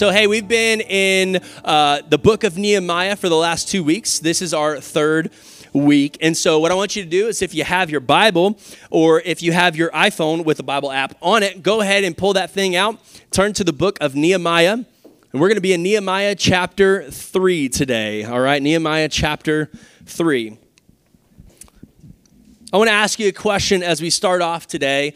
[0.00, 4.18] So, hey, we've been in uh, the book of Nehemiah for the last two weeks.
[4.18, 5.30] This is our third
[5.74, 6.16] week.
[6.22, 8.58] And so, what I want you to do is if you have your Bible
[8.88, 12.16] or if you have your iPhone with the Bible app on it, go ahead and
[12.16, 12.98] pull that thing out,
[13.30, 14.72] turn to the book of Nehemiah.
[14.72, 14.86] And
[15.34, 18.24] we're going to be in Nehemiah chapter 3 today.
[18.24, 19.70] All right, Nehemiah chapter
[20.06, 20.56] 3.
[22.72, 25.12] I want to ask you a question as we start off today.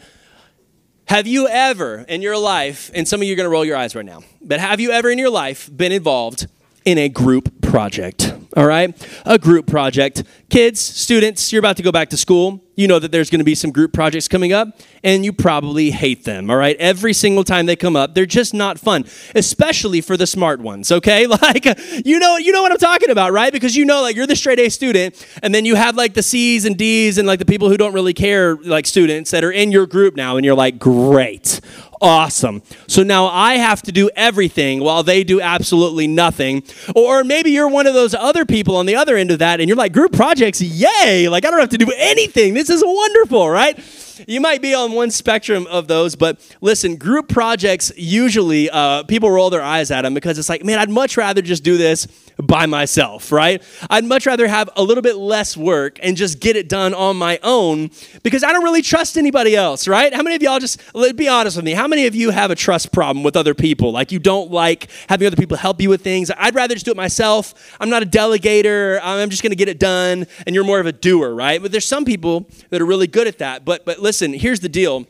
[1.07, 3.77] Have you ever in your life, and some of you are going to roll your
[3.77, 6.47] eyes right now, but have you ever in your life been involved
[6.83, 8.34] in a group project?
[8.55, 8.95] All right?
[9.25, 10.23] A group project.
[10.49, 12.61] Kids, students, you're about to go back to school.
[12.77, 14.67] You know that there's going to be some group projects coming up,
[15.01, 16.75] and you probably hate them, all right?
[16.77, 20.91] Every single time they come up, they're just not fun, especially for the smart ones,
[20.91, 21.25] okay?
[21.45, 21.65] Like,
[22.05, 23.51] you know, you know what I'm talking about, right?
[23.51, 26.23] Because you know, like, you're the straight A student, and then you have, like, the
[26.23, 29.51] C's and D's and, like, the people who don't really care, like, students that are
[29.51, 31.59] in your group now, and you're like, great
[32.01, 32.61] awesome.
[32.87, 36.63] So now I have to do everything while they do absolutely nothing.
[36.95, 39.67] Or maybe you're one of those other people on the other end of that and
[39.69, 41.27] you're like, group projects, yay!
[41.29, 42.53] Like I don't have to do anything.
[42.53, 43.79] This is wonderful, right?
[44.27, 49.29] You might be on one spectrum of those, but listen, group projects usually uh, people
[49.29, 52.07] roll their eyes at them because it's like, man, I'd much rather just do this
[52.37, 53.63] by myself, right?
[53.89, 57.15] I'd much rather have a little bit less work and just get it done on
[57.17, 57.91] my own
[58.23, 60.13] because I don't really trust anybody else, right?
[60.13, 60.81] How many of y'all just,
[61.15, 63.91] be honest with me, how many of you have a trust problem with other people?
[63.91, 66.29] Like you don't like having other people help you with things?
[66.37, 67.75] I'd rather just do it myself.
[67.79, 68.99] I'm not a delegator.
[69.01, 70.27] I'm just going to get it done.
[70.45, 71.61] And you're more of a doer, right?
[71.61, 73.63] But there's some people that are really good at that.
[73.63, 75.07] But, but listen, here's the deal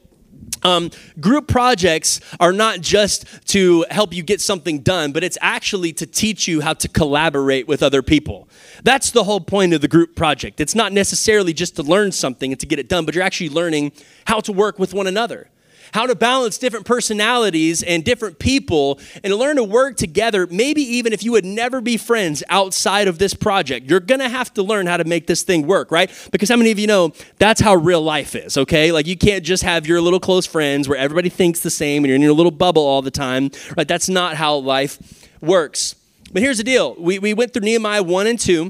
[0.64, 5.92] um, group projects are not just to help you get something done, but it's actually
[5.94, 8.48] to teach you how to collaborate with other people.
[8.84, 10.60] That's the whole point of the group project.
[10.60, 13.50] It's not necessarily just to learn something and to get it done, but you're actually
[13.50, 13.92] learning
[14.26, 15.50] how to work with one another
[15.96, 21.14] how to balance different personalities and different people and learn to work together, maybe even
[21.14, 23.90] if you would never be friends outside of this project.
[23.90, 26.12] You're gonna have to learn how to make this thing work, right?
[26.34, 28.92] Because how many of you know that's how real life is, okay?
[28.92, 32.10] Like you can't just have your little close friends where everybody thinks the same and
[32.10, 33.88] you're in your little bubble all the time, right?
[33.88, 35.00] That's not how life
[35.40, 35.96] works.
[36.34, 38.70] But here's the deal we, we went through Nehemiah 1 and 2.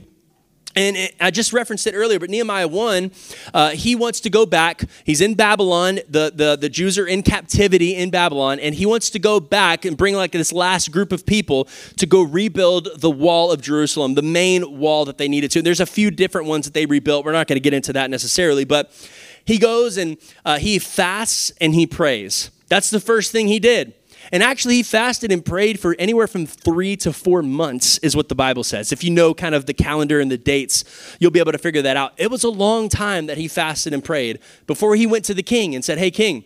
[0.75, 3.11] And I just referenced it earlier, but Nehemiah 1,
[3.53, 4.83] uh, he wants to go back.
[5.05, 5.99] He's in Babylon.
[6.09, 9.85] The, the, the Jews are in captivity in Babylon, and he wants to go back
[9.85, 14.15] and bring like this last group of people to go rebuild the wall of Jerusalem,
[14.15, 15.61] the main wall that they needed to.
[15.61, 17.23] There's a few different ones that they rebuilt.
[17.23, 18.91] We're not going to get into that necessarily, but
[19.45, 22.51] he goes and uh, he fasts and he prays.
[22.67, 23.93] That's the first thing he did.
[24.31, 28.29] And actually, he fasted and prayed for anywhere from three to four months, is what
[28.29, 28.91] the Bible says.
[28.91, 30.83] If you know kind of the calendar and the dates,
[31.19, 32.13] you'll be able to figure that out.
[32.17, 35.43] It was a long time that he fasted and prayed before he went to the
[35.43, 36.43] king and said, Hey, king,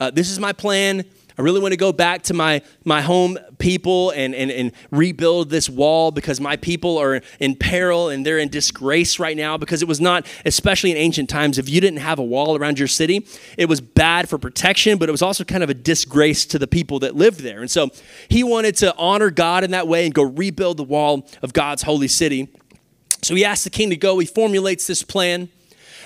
[0.00, 1.04] uh, this is my plan.
[1.38, 5.50] I really want to go back to my, my home people and, and, and rebuild
[5.50, 9.80] this wall because my people are in peril and they're in disgrace right now because
[9.80, 12.88] it was not, especially in ancient times, if you didn't have a wall around your
[12.88, 13.24] city,
[13.56, 16.66] it was bad for protection, but it was also kind of a disgrace to the
[16.66, 17.60] people that lived there.
[17.60, 17.90] And so
[18.28, 21.82] he wanted to honor God in that way and go rebuild the wall of God's
[21.82, 22.48] holy city.
[23.22, 24.18] So he asked the king to go.
[24.18, 25.50] He formulates this plan.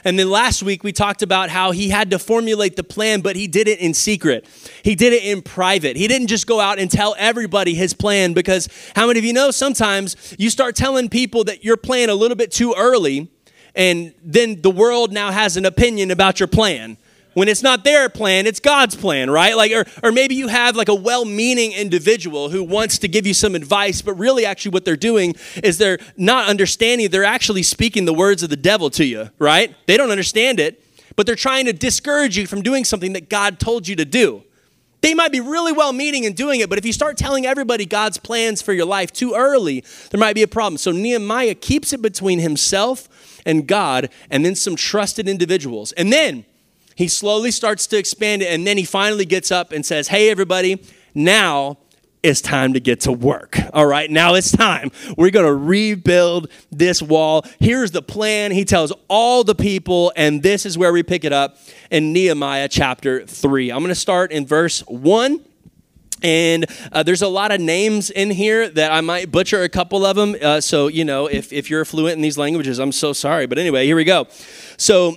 [0.04, 3.36] And then last week we talked about how he had to formulate the plan, but
[3.36, 4.46] he did it in secret.
[4.82, 5.96] He did it in private.
[5.96, 9.32] He didn't just go out and tell everybody his plan because how many of you
[9.32, 13.28] know sometimes you start telling people that your plan a little bit too early
[13.74, 16.98] and then the world now has an opinion about your plan
[17.34, 20.76] when it's not their plan it's god's plan right like or, or maybe you have
[20.76, 24.84] like a well-meaning individual who wants to give you some advice but really actually what
[24.84, 29.04] they're doing is they're not understanding they're actually speaking the words of the devil to
[29.04, 30.84] you right they don't understand it
[31.14, 34.42] but they're trying to discourage you from doing something that god told you to do
[35.02, 37.84] they might be really well meaning in doing it, but if you start telling everybody
[37.84, 40.78] God's plans for your life too early, there might be a problem.
[40.78, 43.08] So Nehemiah keeps it between himself
[43.44, 45.90] and God and then some trusted individuals.
[45.92, 46.44] And then
[46.94, 50.30] he slowly starts to expand it, and then he finally gets up and says, Hey,
[50.30, 50.82] everybody,
[51.14, 51.78] now
[52.22, 53.58] it's time to get to work.
[53.72, 54.90] All right, now it's time.
[55.16, 57.44] We're going to rebuild this wall.
[57.58, 58.52] Here's the plan.
[58.52, 61.58] He tells all the people, and this is where we pick it up
[61.90, 63.72] in Nehemiah chapter 3.
[63.72, 65.44] I'm going to start in verse 1.
[66.24, 70.06] And uh, there's a lot of names in here that I might butcher a couple
[70.06, 70.36] of them.
[70.40, 73.46] Uh, so, you know, if, if you're fluent in these languages, I'm so sorry.
[73.46, 74.28] But anyway, here we go.
[74.76, 75.16] So,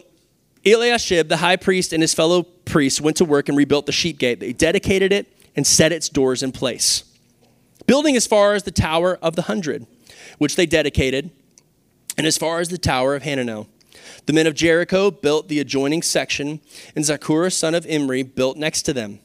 [0.65, 4.17] Eliashib, the high priest, and his fellow priests went to work and rebuilt the sheep
[4.17, 4.39] gate.
[4.39, 7.03] They dedicated it and set its doors in place,
[7.87, 9.85] building as far as the Tower of the Hundred,
[10.37, 11.29] which they dedicated,
[12.17, 13.67] and as far as the Tower of Hananel.
[14.25, 16.59] The men of Jericho built the adjoining section,
[16.95, 19.19] and Zakkur, son of Imri, built next to them.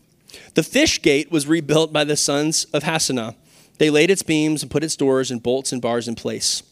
[0.55, 3.35] The fish gate was rebuilt by the sons of Hassenaah.
[3.79, 6.63] They laid its beams and put its doors and bolts and bars in place.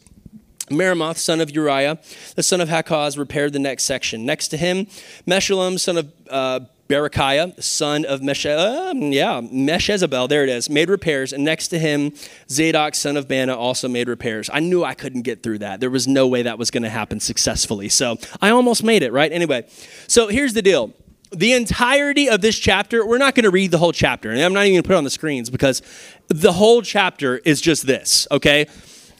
[0.69, 1.99] Meremoth, son of Uriah,
[2.35, 4.25] the son of Hakkoz, repaired the next section.
[4.25, 4.85] Next to him,
[5.27, 10.89] Meshullam, son of uh, Berechiah, son of Mesh- uh, yeah, Meshezabel, there it is, made
[10.89, 11.31] repairs.
[11.31, 12.13] And next to him,
[12.49, 14.49] Zadok, son of Baana, also made repairs.
[14.51, 15.81] I knew I couldn't get through that.
[15.81, 17.89] There was no way that was going to happen successfully.
[17.89, 19.31] So I almost made it, right?
[19.31, 19.67] Anyway,
[20.07, 20.91] so here's the deal.
[21.31, 24.51] The entirety of this chapter, we're not going to read the whole chapter, and I'm
[24.51, 25.83] not even going to put it on the screens because
[26.27, 28.65] the whole chapter is just this, okay?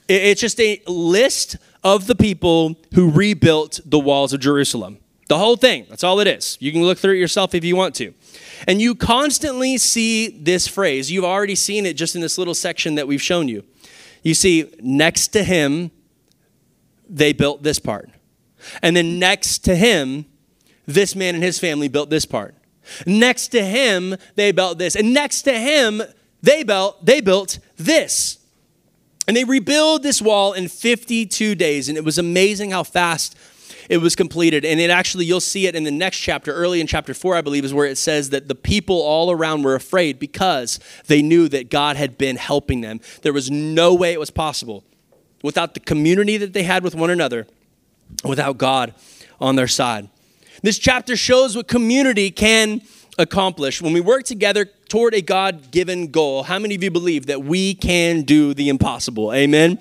[0.10, 4.98] It's just a list of the people who rebuilt the walls of Jerusalem.
[5.28, 5.86] The whole thing.
[5.88, 6.58] That's all it is.
[6.60, 8.16] You can look through it yourself if you want to.
[8.68, 11.12] And you constantly see this phrase.
[11.12, 13.64] You've already seen it just in this little section that we've shown you.
[14.24, 15.92] You see, next to him,
[17.08, 18.10] they built this part.
[18.82, 20.26] And then next to him,
[20.88, 22.56] this man and his family built this part.
[23.06, 24.96] Next to him, they built this.
[24.96, 26.02] And next to him,
[26.42, 28.39] they built, they built this.
[29.30, 31.88] And they rebuild this wall in 52 days.
[31.88, 33.38] And it was amazing how fast
[33.88, 34.66] it was completed.
[34.66, 37.42] And it actually, you'll see it in the next chapter, early in chapter four, I
[37.42, 41.48] believe, is where it says that the people all around were afraid because they knew
[41.50, 43.02] that God had been helping them.
[43.22, 44.84] There was no way it was possible
[45.44, 47.46] without the community that they had with one another,
[48.24, 48.96] without God
[49.40, 50.10] on their side.
[50.64, 52.82] This chapter shows what community can
[53.20, 53.82] accomplish.
[53.82, 57.44] When we work together toward a God given goal, how many of you believe that
[57.44, 59.32] we can do the impossible?
[59.34, 59.78] Amen.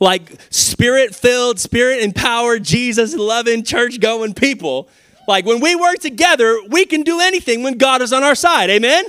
[0.00, 4.88] Like spirit filled, spirit empowered, Jesus loving, church going people.
[5.28, 8.68] Like when we work together, we can do anything when God is on our side.
[8.68, 9.04] Amen.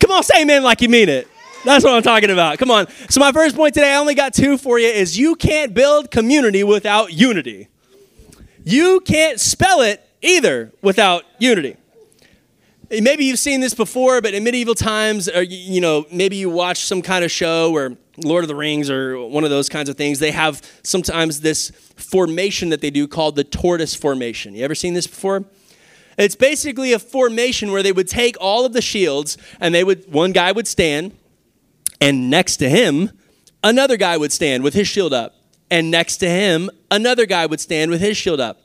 [0.00, 1.28] Come on, say amen like you mean it.
[1.64, 2.58] That's what I'm talking about.
[2.58, 2.86] Come on.
[3.08, 6.12] So, my first point today, I only got two for you, is you can't build
[6.12, 7.68] community without unity.
[8.62, 11.76] You can't spell it either without unity.
[12.88, 16.48] Maybe you've seen this before, but in medieval times, uh, or you know, maybe you
[16.48, 19.88] watch some kind of show or Lord of the Rings or one of those kinds
[19.88, 20.20] of things.
[20.20, 24.54] They have sometimes this formation that they do called the tortoise formation.
[24.54, 25.44] You ever seen this before?
[26.16, 30.10] It's basically a formation where they would take all of the shields and they would
[30.10, 31.12] one guy would stand
[32.00, 33.10] and next to him
[33.62, 35.34] another guy would stand with his shield up
[35.70, 38.60] and next to him another guy would stand with his shield up.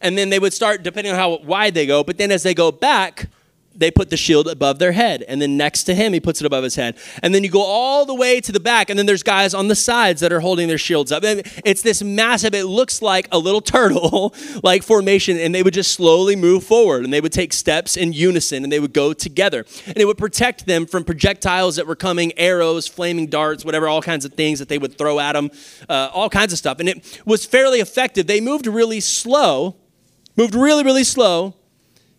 [0.00, 2.54] And then they would start depending on how wide they go, but then as they
[2.54, 3.28] go back,
[3.74, 5.22] they put the shield above their head.
[5.26, 6.96] And then next to him, he puts it above his head.
[7.22, 9.68] And then you go all the way to the back, and then there's guys on
[9.68, 11.24] the sides that are holding their shields up.
[11.24, 15.74] And it's this massive, it looks like a little turtle like formation, and they would
[15.74, 19.12] just slowly move forward, and they would take steps in unison, and they would go
[19.12, 19.66] together.
[19.86, 24.02] And it would protect them from projectiles that were coming, arrows, flaming darts, whatever, all
[24.02, 25.50] kinds of things that they would throw at them,
[25.88, 26.78] uh, all kinds of stuff.
[26.80, 28.26] And it was fairly effective.
[28.26, 29.76] They moved really slow,
[30.36, 31.54] moved really, really slow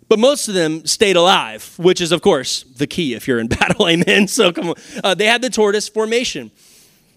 [0.08, 3.48] but most of them stayed alive, which is, of course, the key if you're in
[3.60, 3.88] battle.
[3.88, 4.28] Amen.
[4.28, 4.76] So come on.
[5.04, 6.52] Uh, they had the tortoise formation.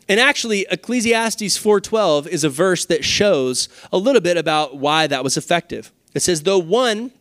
[0.08, 5.22] And actually, Ecclesiastes 4:12 is a verse that shows a little bit about why that
[5.22, 5.92] was effective.
[6.14, 7.12] It says, "Though one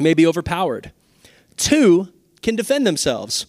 [0.00, 0.90] may be overpowered,
[1.56, 2.08] two
[2.42, 3.46] can defend themselves.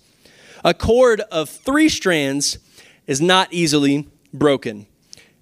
[0.63, 2.59] A cord of three strands
[3.07, 4.85] is not easily broken."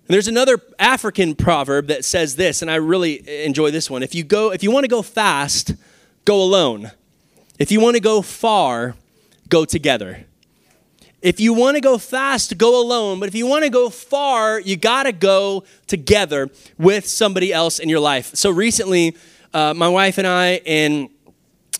[0.07, 4.03] And there's another African proverb that says this, and I really enjoy this one.
[4.03, 5.73] If you go, if you want to go fast,
[6.27, 6.91] go alone.
[7.57, 8.95] If you want to go far,
[9.47, 10.25] go together.
[11.21, 13.21] If you want to go fast, go alone.
[13.21, 17.79] But if you want to go far, you got to go together with somebody else
[17.79, 18.35] in your life.
[18.35, 19.15] So recently,
[19.53, 21.07] uh, my wife and I and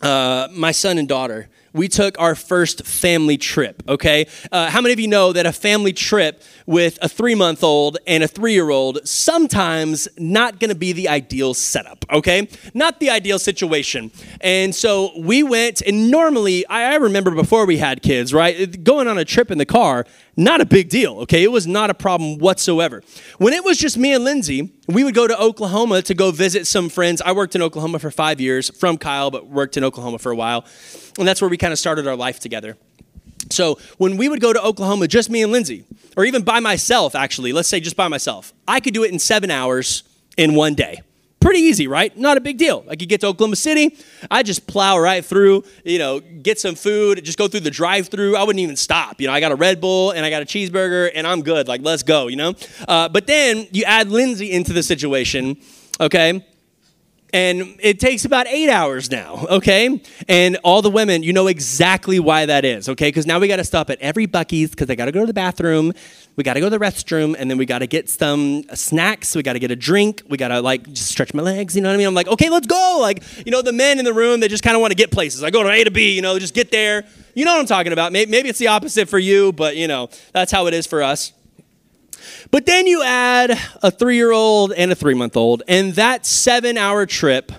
[0.01, 4.27] uh, my son and daughter, we took our first family trip, okay?
[4.51, 7.97] Uh, how many of you know that a family trip with a three month old
[8.07, 12.47] and a three year old sometimes not gonna be the ideal setup, okay?
[12.74, 14.12] Not the ideal situation.
[14.41, 18.83] And so we went, and normally, I remember before we had kids, right?
[18.83, 20.05] Going on a trip in the car,
[20.36, 21.43] not a big deal, okay?
[21.43, 23.03] It was not a problem whatsoever.
[23.39, 26.67] When it was just me and Lindsay, we would go to Oklahoma to go visit
[26.67, 27.21] some friends.
[27.21, 30.36] I worked in Oklahoma for five years, from Kyle, but worked in Oklahoma for a
[30.36, 30.65] while.
[31.17, 32.77] And that's where we kind of started our life together.
[33.50, 37.15] So when we would go to Oklahoma, just me and Lindsay, or even by myself,
[37.15, 40.03] actually, let's say just by myself, I could do it in seven hours
[40.38, 41.01] in one day.
[41.39, 42.15] Pretty easy, right?
[42.17, 42.83] Not a big deal.
[42.89, 43.95] I could get to Oklahoma City,
[44.29, 48.07] I just plow right through, you know, get some food, just go through the drive
[48.07, 48.36] through.
[48.36, 49.21] I wouldn't even stop.
[49.21, 51.67] You know, I got a Red Bull and I got a cheeseburger and I'm good.
[51.67, 52.55] Like, let's go, you know?
[52.88, 55.57] Uh, but then you add Lindsay into the situation,
[56.01, 56.43] okay?
[57.34, 60.01] And it takes about eight hours now, okay?
[60.27, 63.10] And all the women, you know exactly why that is, okay?
[63.10, 65.25] Because now we got to stop at every Buc-ee's because they got to go to
[65.25, 65.91] the bathroom,
[66.38, 69.36] we got to go to the restroom, and then we got to get some snacks,
[69.36, 71.81] we got to get a drink, we got to like just stretch my legs, you
[71.81, 72.07] know what I mean?
[72.07, 72.98] I'm like, okay, let's go.
[73.01, 75.12] Like, you know, the men in the room, they just kind of want to get
[75.12, 75.43] places.
[75.43, 77.05] I go to A to B, you know, just get there.
[77.34, 78.12] You know what I'm talking about.
[78.13, 81.34] Maybe it's the opposite for you, but you know, that's how it is for us.
[82.51, 86.25] But then you add a three year old and a three month old, and that
[86.25, 87.51] seven hour trip,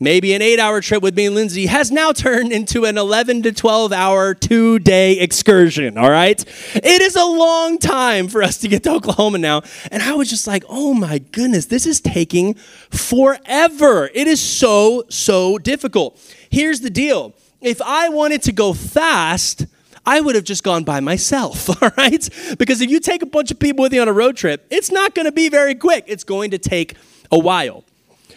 [0.00, 3.42] maybe an eight hour trip with me and Lindsay, has now turned into an 11
[3.42, 6.44] to 12 hour, two day excursion, all right?
[6.74, 9.62] It is a long time for us to get to Oklahoma now.
[9.90, 14.10] And I was just like, oh my goodness, this is taking forever.
[14.14, 16.18] It is so, so difficult.
[16.50, 19.66] Here's the deal if I wanted to go fast,
[20.08, 22.26] I would have just gone by myself, all right?
[22.58, 24.90] Because if you take a bunch of people with you on a road trip, it's
[24.90, 26.04] not going to be very quick.
[26.06, 26.94] It's going to take
[27.30, 27.84] a while.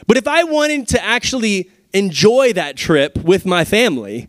[0.06, 4.28] But if I wanted to actually enjoy that trip with my family,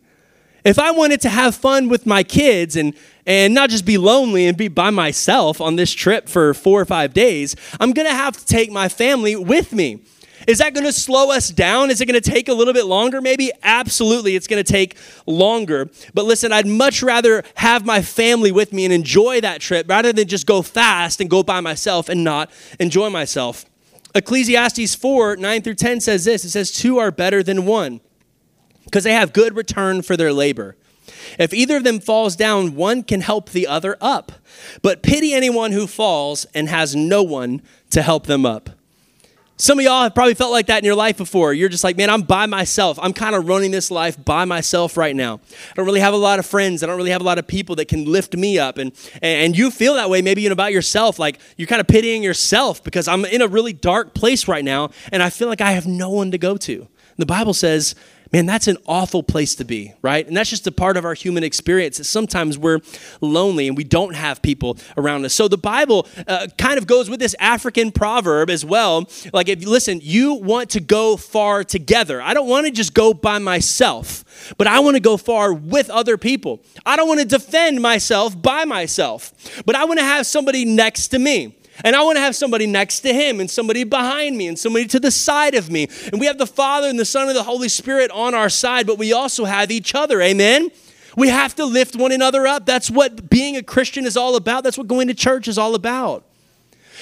[0.64, 2.94] if I wanted to have fun with my kids and
[3.26, 6.84] and not just be lonely and be by myself on this trip for 4 or
[6.84, 10.02] 5 days, I'm going to have to take my family with me.
[10.46, 11.90] Is that going to slow us down?
[11.90, 13.20] Is it going to take a little bit longer?
[13.20, 13.50] Maybe.
[13.62, 14.96] Absolutely, it's going to take
[15.26, 15.90] longer.
[16.14, 20.12] But listen, I'd much rather have my family with me and enjoy that trip rather
[20.12, 23.64] than just go fast and go by myself and not enjoy myself.
[24.14, 28.00] Ecclesiastes 4 9 through 10 says this it says, Two are better than one
[28.84, 30.76] because they have good return for their labor.
[31.38, 34.32] If either of them falls down, one can help the other up.
[34.82, 38.70] But pity anyone who falls and has no one to help them up.
[39.62, 41.54] Some of y'all have probably felt like that in your life before.
[41.54, 42.98] You're just like, man, I'm by myself.
[43.00, 45.34] I'm kind of running this life by myself right now.
[45.70, 46.82] I don't really have a lot of friends.
[46.82, 48.76] I don't really have a lot of people that can lift me up.
[48.76, 48.90] And,
[49.22, 51.20] and you feel that way maybe even about yourself.
[51.20, 54.90] Like you're kind of pitying yourself because I'm in a really dark place right now
[55.12, 56.88] and I feel like I have no one to go to.
[57.18, 57.94] The Bible says
[58.32, 60.26] Man, that's an awful place to be, right?
[60.26, 61.98] And that's just a part of our human experience.
[61.98, 62.80] That sometimes we're
[63.20, 65.34] lonely and we don't have people around us.
[65.34, 69.06] So the Bible uh, kind of goes with this African proverb as well.
[69.34, 72.22] Like, if you listen, you want to go far together.
[72.22, 75.90] I don't want to just go by myself, but I want to go far with
[75.90, 76.62] other people.
[76.86, 81.08] I don't want to defend myself by myself, but I want to have somebody next
[81.08, 81.58] to me.
[81.84, 84.86] And I want to have somebody next to him and somebody behind me and somebody
[84.86, 85.88] to the side of me.
[86.12, 88.86] And we have the Father and the Son and the Holy Spirit on our side,
[88.86, 90.20] but we also have each other.
[90.20, 90.70] Amen?
[91.16, 92.66] We have to lift one another up.
[92.66, 94.64] That's what being a Christian is all about.
[94.64, 96.24] That's what going to church is all about.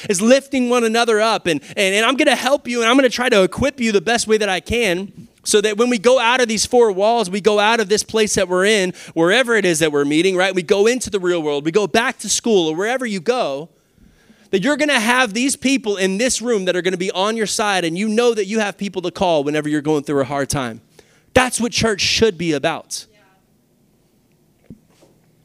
[0.08, 1.46] Is lifting one another up.
[1.46, 3.80] And, and, and I'm going to help you and I'm going to try to equip
[3.80, 6.64] you the best way that I can so that when we go out of these
[6.64, 9.90] four walls, we go out of this place that we're in, wherever it is that
[9.90, 10.54] we're meeting, right?
[10.54, 13.70] We go into the real world, we go back to school or wherever you go
[14.50, 17.10] that you're going to have these people in this room that are going to be
[17.10, 20.02] on your side, and you know that you have people to call whenever you're going
[20.02, 20.80] through a hard time.
[21.34, 23.06] That's what church should be about.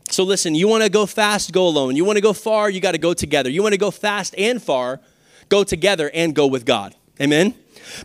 [0.09, 1.95] So, listen, you want to go fast, go alone.
[1.95, 3.49] You want to go far, you got to go together.
[3.49, 5.01] You want to go fast and far,
[5.49, 6.95] go together and go with God.
[7.19, 7.53] Amen?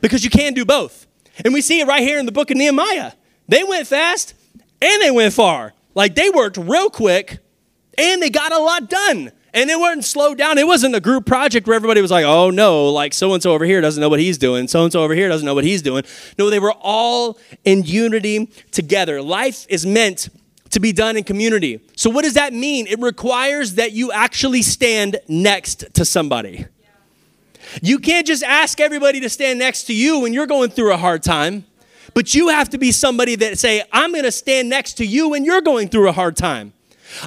[0.01, 1.07] Because you can do both.
[1.45, 3.13] And we see it right here in the book of Nehemiah.
[3.49, 4.35] They went fast
[4.81, 5.73] and they went far.
[5.95, 7.39] Like they worked real quick
[7.99, 9.33] and they got a lot done.
[9.53, 10.59] And it wasn't slowed down.
[10.59, 13.53] It wasn't a group project where everybody was like, oh no, like so and so
[13.53, 14.69] over here doesn't know what he's doing.
[14.69, 16.05] So and so over here doesn't know what he's doing.
[16.39, 19.21] No, they were all in unity together.
[19.21, 20.29] Life is meant
[20.71, 21.81] to be done in community.
[21.97, 22.87] So, what does that mean?
[22.87, 26.67] It requires that you actually stand next to somebody.
[27.83, 30.97] You can't just ask everybody to stand next to you when you're going through a
[30.97, 31.65] hard time,
[32.15, 35.29] but you have to be somebody that say, I'm going to stand next to you
[35.29, 36.73] when you're going through a hard time.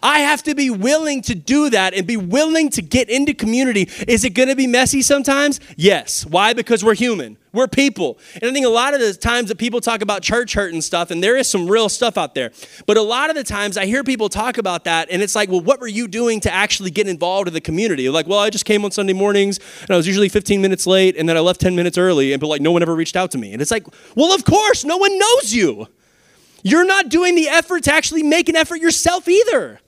[0.02, 3.90] I have to be willing to do that and be willing to get into community.
[4.08, 5.60] Is it going to be messy sometimes?
[5.76, 6.26] Yes.
[6.26, 6.54] Why?
[6.54, 7.38] Because we're human.
[7.54, 8.18] We're people.
[8.34, 10.84] And I think a lot of the times that people talk about church hurt and
[10.84, 12.52] stuff, and there is some real stuff out there.
[12.88, 15.50] But a lot of the times I hear people talk about that, and it's like,
[15.50, 18.10] well, what were you doing to actually get involved in the community?
[18.10, 21.16] Like, well, I just came on Sunday mornings, and I was usually 15 minutes late,
[21.16, 23.30] and then I left 10 minutes early, and but like no one ever reached out
[23.32, 23.54] to me.
[23.54, 23.86] And it's like,
[24.16, 25.88] well, of course, no one knows you.
[26.64, 29.80] You're not doing the effort to actually make an effort yourself either.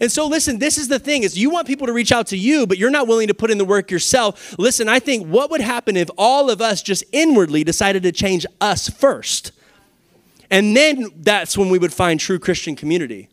[0.00, 2.36] And so listen, this is the thing is you want people to reach out to
[2.36, 4.58] you, but you're not willing to put in the work yourself.
[4.58, 8.46] Listen, I think what would happen if all of us just inwardly decided to change
[8.60, 9.52] us first?
[10.50, 13.28] And then that's when we would find true Christian community.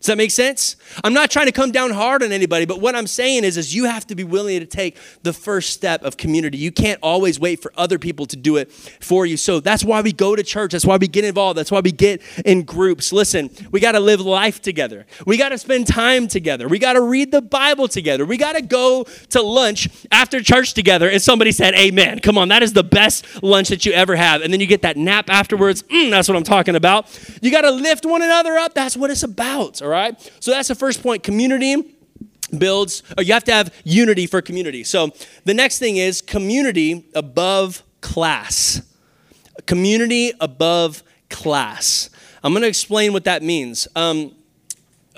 [0.00, 0.76] Does that make sense?
[1.02, 3.74] I'm not trying to come down hard on anybody, but what I'm saying is, is
[3.74, 6.56] you have to be willing to take the first step of community.
[6.56, 9.36] You can't always wait for other people to do it for you.
[9.36, 10.70] So that's why we go to church.
[10.70, 11.58] That's why we get involved.
[11.58, 13.12] That's why we get in groups.
[13.12, 15.04] Listen, we got to live life together.
[15.26, 16.68] We got to spend time together.
[16.68, 18.24] We got to read the Bible together.
[18.24, 21.10] We got to go to lunch after church together.
[21.10, 22.20] And somebody said, Amen.
[22.20, 24.42] Come on, that is the best lunch that you ever have.
[24.42, 25.82] And then you get that nap afterwards.
[25.84, 27.06] Mm, that's what I'm talking about.
[27.42, 28.74] You got to lift one another up.
[28.74, 30.32] That's what it's about all right?
[30.40, 31.22] So that's the first point.
[31.22, 31.96] Community
[32.56, 34.84] builds, or you have to have unity for community.
[34.84, 35.10] So
[35.44, 38.82] the next thing is community above class.
[39.66, 42.10] Community above class.
[42.42, 43.88] I'm going to explain what that means.
[43.96, 44.34] Um,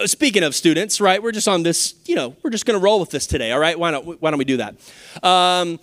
[0.06, 1.22] speaking of students, right?
[1.22, 3.60] We're just on this, you know, we're just going to roll with this today, all
[3.60, 3.78] right?
[3.78, 4.76] Why don't, why don't we do that?
[5.22, 5.78] Um,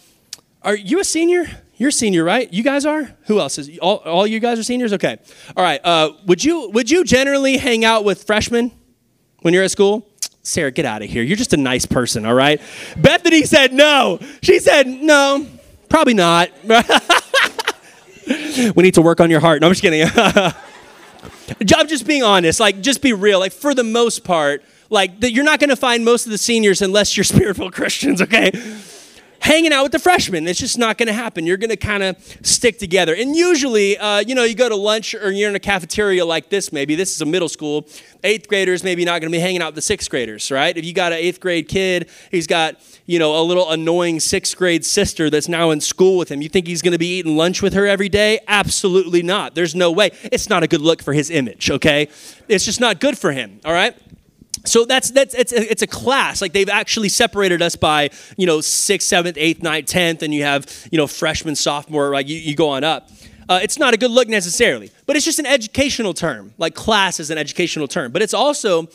[0.63, 1.45] are you a senior?
[1.75, 2.51] You're a senior, right?
[2.51, 3.15] You guys are?
[3.27, 3.77] Who else is?
[3.79, 4.91] All, all you guys are seniors?
[4.93, 5.17] Okay.
[5.55, 5.79] All right.
[5.83, 8.71] Uh, would you would you generally hang out with freshmen
[9.47, 10.05] when you're at school?
[10.43, 11.23] Sarah, get out of here.
[11.23, 12.59] You're just a nice person, all right?
[12.97, 14.19] Bethany said no.
[14.43, 15.47] She said no,
[15.87, 16.51] probably not.
[16.65, 16.75] we
[18.83, 19.61] need to work on your heart.
[19.61, 20.01] No, I'm just kidding.
[21.77, 22.59] I'm just being honest.
[22.59, 23.39] Like, just be real.
[23.39, 26.81] Like, for the most part, like, you're not going to find most of the seniors
[26.81, 28.51] unless you're spiritual Christians, okay?
[29.41, 30.47] Hanging out with the freshmen.
[30.47, 31.45] It's just not going to happen.
[31.45, 33.15] You're going to kind of stick together.
[33.15, 36.49] And usually, uh, you know, you go to lunch or you're in a cafeteria like
[36.49, 36.95] this, maybe.
[36.95, 37.87] This is a middle school.
[38.23, 40.75] Eighth graders maybe not going to be hanging out with the sixth graders, right?
[40.75, 42.75] If you got an eighth grade kid, he's got,
[43.05, 46.41] you know, a little annoying sixth grade sister that's now in school with him.
[46.41, 48.39] You think he's going to be eating lunch with her every day?
[48.47, 49.55] Absolutely not.
[49.55, 50.11] There's no way.
[50.23, 52.09] It's not a good look for his image, okay?
[52.47, 53.95] It's just not good for him, all right?
[54.65, 56.41] So that's that's it's a, it's a class.
[56.41, 60.43] Like they've actually separated us by you know sixth, seventh, eighth, ninth, tenth, and you
[60.43, 62.11] have you know freshman, sophomore.
[62.11, 63.09] Like you, you go on up.
[63.49, 66.53] Uh, it's not a good look necessarily, but it's just an educational term.
[66.57, 68.87] Like class is an educational term, but it's also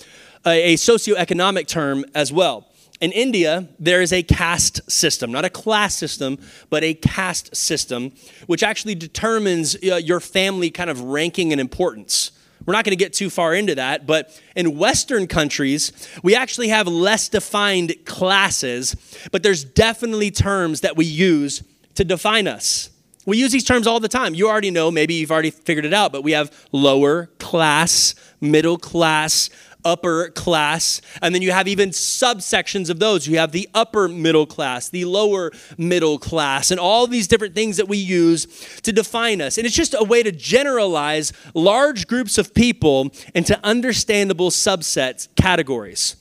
[0.45, 2.69] a, a socioeconomic term as well.
[3.00, 6.38] In India, there is a caste system, not a class system,
[6.71, 8.12] but a caste system,
[8.47, 12.31] which actually determines uh, your family kind of ranking and importance.
[12.66, 15.92] We're not going to get too far into that, but in Western countries,
[16.23, 18.97] we actually have less defined classes,
[19.33, 21.62] but there's definitely terms that we use
[21.95, 22.90] to define us.
[23.25, 24.35] We use these terms all the time.
[24.35, 28.78] You already know, maybe you've already figured it out, but we have lower class, middle
[28.78, 29.49] class,
[29.85, 31.01] upper class.
[31.21, 33.27] And then you have even subsections of those.
[33.27, 37.77] You have the upper middle class, the lower middle class, and all these different things
[37.77, 38.47] that we use
[38.83, 39.59] to define us.
[39.59, 46.17] And it's just a way to generalize large groups of people into understandable subsets, categories.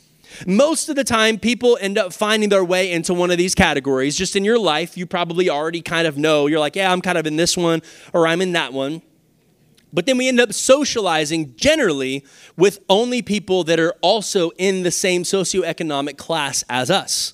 [0.47, 4.17] Most of the time, people end up finding their way into one of these categories.
[4.17, 6.47] Just in your life, you probably already kind of know.
[6.47, 7.81] You're like, yeah, I'm kind of in this one
[8.13, 9.01] or I'm in that one.
[9.93, 12.25] But then we end up socializing generally
[12.57, 17.33] with only people that are also in the same socioeconomic class as us.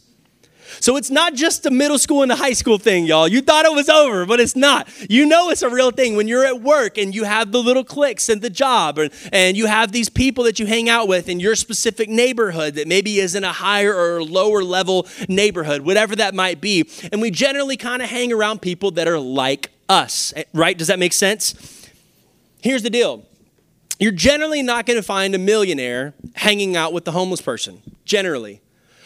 [0.79, 3.27] So it's not just a middle school and a high school thing, y'all.
[3.27, 4.89] You thought it was over, but it's not.
[5.09, 7.83] You know it's a real thing when you're at work and you have the little
[7.83, 11.29] cliques and the job, and, and you have these people that you hang out with
[11.29, 16.15] in your specific neighborhood that maybe is in a higher or lower level neighborhood, whatever
[16.15, 16.89] that might be.
[17.11, 20.77] And we generally kind of hang around people that are like us, eh, right?
[20.77, 21.76] Does that make sense?
[22.67, 23.23] Here's the deal
[23.97, 28.59] you're generally not going to find a millionaire hanging out with the homeless person, generally.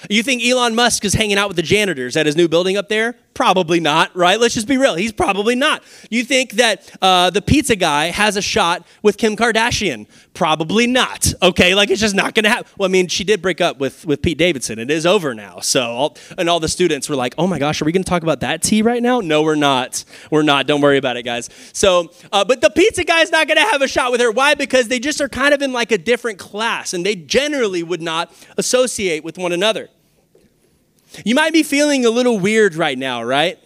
[0.09, 2.89] You think Elon Musk is hanging out with the janitors at his new building up
[2.89, 3.19] there?
[3.33, 4.37] Probably not, right?
[4.39, 4.95] Let's just be real.
[4.95, 5.83] He's probably not.
[6.09, 10.05] You think that uh, the pizza guy has a shot with Kim Kardashian?
[10.33, 11.33] Probably not.
[11.41, 12.69] Okay, like it's just not going to happen.
[12.77, 14.79] Well, I mean, she did break up with with Pete Davidson.
[14.79, 15.59] It is over now.
[15.61, 18.09] So, all, and all the students were like, "Oh my gosh, are we going to
[18.09, 20.03] talk about that tea right now?" No, we're not.
[20.29, 20.67] We're not.
[20.67, 21.49] Don't worry about it, guys.
[21.71, 24.31] So, uh, but the pizza guy is not going to have a shot with her.
[24.31, 24.55] Why?
[24.55, 28.01] Because they just are kind of in like a different class, and they generally would
[28.01, 29.89] not associate with one another.
[31.25, 33.59] You might be feeling a little weird right now, right?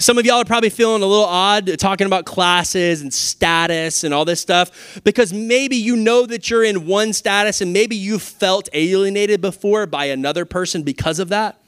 [0.00, 4.14] Some of y'all are probably feeling a little odd talking about classes and status and
[4.14, 8.22] all this stuff because maybe you know that you're in one status and maybe you've
[8.22, 11.60] felt alienated before by another person because of that.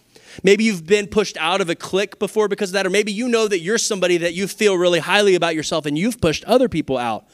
[0.44, 3.28] Maybe you've been pushed out of a clique before because of that, or maybe you
[3.28, 6.68] know that you're somebody that you feel really highly about yourself and you've pushed other
[6.68, 7.26] people out.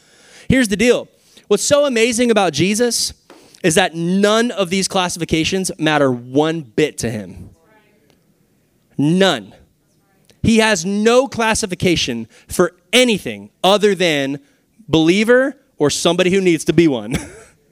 [0.48, 1.08] Here's the deal
[1.48, 3.12] what's so amazing about Jesus
[3.62, 7.50] is that none of these classifications matter one bit to him.
[8.98, 9.54] None.
[10.42, 14.40] He has no classification for anything other than
[14.88, 17.16] believer or somebody who needs to be one.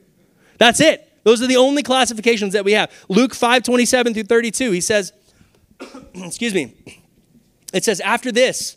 [0.58, 1.10] That's it.
[1.22, 2.92] Those are the only classifications that we have.
[3.08, 5.12] Luke 5 27 through 32, he says,
[6.14, 6.74] excuse me,
[7.72, 8.76] it says, after this,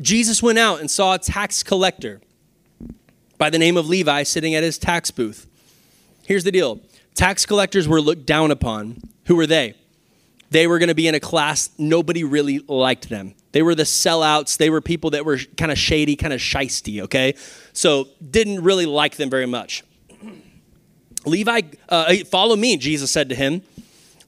[0.00, 2.20] Jesus went out and saw a tax collector
[3.38, 5.46] by the name of Levi sitting at his tax booth.
[6.26, 6.80] Here's the deal
[7.14, 9.02] tax collectors were looked down upon.
[9.26, 9.74] Who were they?
[10.50, 13.34] They were going to be in a class, nobody really liked them.
[13.52, 14.56] They were the sellouts.
[14.56, 17.34] They were people that were kind of shady, kind of shisty, okay?
[17.72, 19.84] So didn't really like them very much.
[21.24, 23.62] Levi, uh, follow me, Jesus said to him.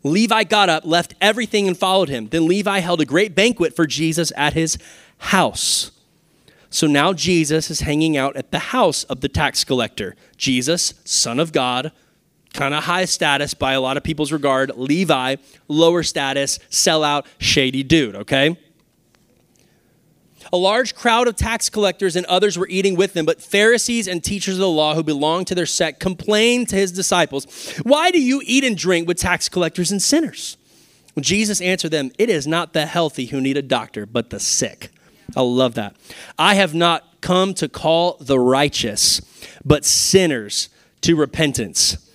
[0.04, 2.28] Levi got up, left everything, and followed him.
[2.28, 4.78] Then Levi held a great banquet for Jesus at his
[5.18, 5.90] house.
[6.70, 10.14] So now Jesus is hanging out at the house of the tax collector.
[10.36, 11.90] Jesus, son of God,
[12.56, 14.72] kind of high status by a lot of people's regard.
[14.76, 15.36] Levi,
[15.68, 18.56] lower status, sellout, shady dude, okay?
[20.52, 24.22] A large crowd of tax collectors and others were eating with them, but Pharisees and
[24.22, 28.20] teachers of the law who belonged to their sect complained to his disciples, Why do
[28.20, 30.56] you eat and drink with tax collectors and sinners?
[31.20, 34.90] Jesus answered them, It is not the healthy who need a doctor, but the sick.
[35.36, 35.96] I love that.
[36.38, 39.20] I have not come to call the righteous,
[39.64, 40.68] but sinners
[41.00, 42.05] to repentance.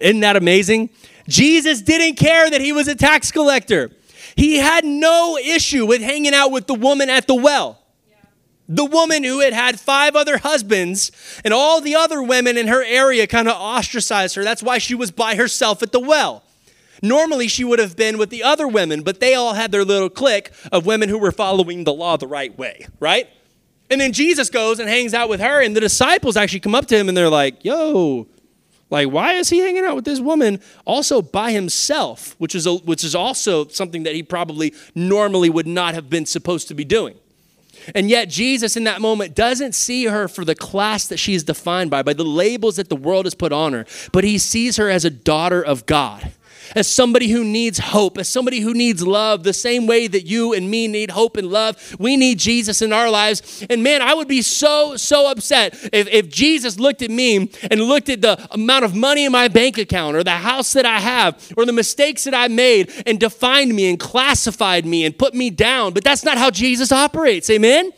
[0.00, 0.90] Isn't that amazing?
[1.28, 3.90] Jesus didn't care that he was a tax collector.
[4.36, 7.80] He had no issue with hanging out with the woman at the well.
[8.68, 11.10] The woman who had had five other husbands,
[11.42, 14.44] and all the other women in her area kind of ostracized her.
[14.44, 16.44] That's why she was by herself at the well.
[17.02, 20.10] Normally, she would have been with the other women, but they all had their little
[20.10, 23.28] clique of women who were following the law the right way, right?
[23.90, 26.86] And then Jesus goes and hangs out with her, and the disciples actually come up
[26.86, 28.26] to him and they're like, Yo,
[28.90, 32.74] like, why is he hanging out with this woman also by himself, which is, a,
[32.74, 36.84] which is also something that he probably normally would not have been supposed to be
[36.84, 37.16] doing?
[37.94, 41.44] And yet, Jesus in that moment doesn't see her for the class that she is
[41.44, 44.76] defined by, by the labels that the world has put on her, but he sees
[44.76, 46.32] her as a daughter of God
[46.74, 50.52] as somebody who needs hope, as somebody who needs love, the same way that you
[50.52, 51.96] and me need hope and love.
[51.98, 53.66] We need Jesus in our lives.
[53.68, 57.80] And man, I would be so, so upset if, if Jesus looked at me and
[57.80, 61.00] looked at the amount of money in my bank account or the house that I
[61.00, 65.34] have or the mistakes that I made and defined me and classified me and put
[65.34, 65.92] me down.
[65.92, 67.50] But that's not how Jesus operates.
[67.50, 67.92] Amen?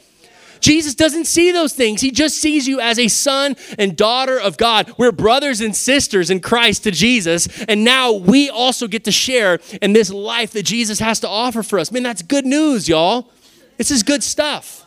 [0.60, 2.00] Jesus doesn't see those things.
[2.00, 4.92] He just sees you as a son and daughter of God.
[4.98, 7.48] We're brothers and sisters in Christ to Jesus.
[7.64, 11.62] And now we also get to share in this life that Jesus has to offer
[11.62, 11.90] for us.
[11.90, 13.30] Man, that's good news, y'all.
[13.76, 14.86] This is good stuff.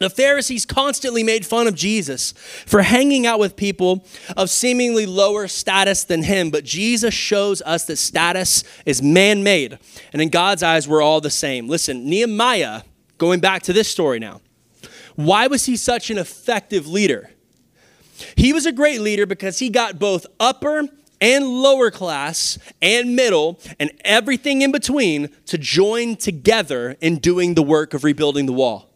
[0.00, 5.46] The Pharisees constantly made fun of Jesus for hanging out with people of seemingly lower
[5.46, 9.78] status than him, but Jesus shows us that status is man made,
[10.14, 11.68] and in God's eyes, we're all the same.
[11.68, 12.80] Listen, Nehemiah,
[13.18, 14.40] going back to this story now,
[15.16, 17.30] why was he such an effective leader?
[18.36, 20.88] He was a great leader because he got both upper
[21.20, 27.62] and lower class and middle and everything in between to join together in doing the
[27.62, 28.88] work of rebuilding the wall.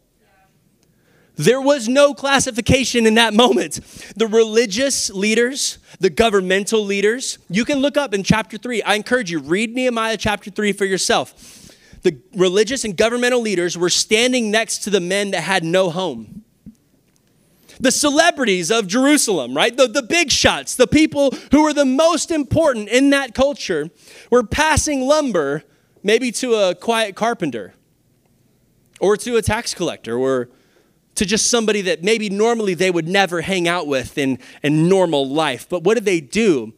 [1.37, 3.81] There was no classification in that moment.
[4.15, 8.81] The religious leaders, the governmental leaders, you can look up in chapter 3.
[8.83, 11.64] I encourage you, read Nehemiah chapter 3 for yourself
[12.05, 16.43] the religious and governmental leaders were standing next to the men that had no home.
[17.79, 19.75] The celebrities of Jerusalem, right?
[19.75, 23.89] The, the big shots, the people who were the most important in that culture,
[24.29, 25.63] were passing lumber
[26.03, 27.73] maybe to a quiet carpenter
[28.99, 30.49] or to a tax collector or
[31.15, 35.27] to just somebody that maybe normally they would never hang out with in, in normal
[35.27, 35.67] life.
[35.67, 36.73] But what did they do?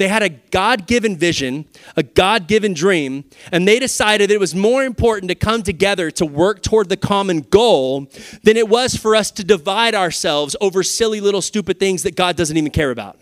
[0.00, 4.54] They had a God given vision, a God given dream, and they decided it was
[4.54, 8.08] more important to come together to work toward the common goal
[8.42, 12.34] than it was for us to divide ourselves over silly little stupid things that God
[12.34, 13.18] doesn't even care about.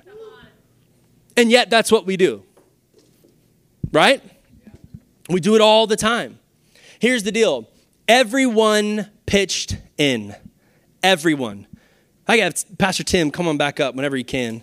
[1.36, 2.44] And yet, that's what we do.
[3.90, 4.22] Right?
[5.28, 6.38] We do it all the time.
[7.00, 7.68] Here's the deal
[8.06, 10.32] everyone pitched in.
[11.02, 11.66] Everyone.
[12.28, 14.62] I got Pastor Tim, come on back up whenever you can.